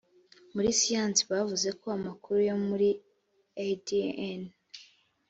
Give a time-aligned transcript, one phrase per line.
[0.53, 2.89] muri siyansi bavuze ko amakuru yo muri
[3.69, 4.41] adn